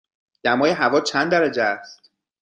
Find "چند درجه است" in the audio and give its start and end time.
1.01-2.09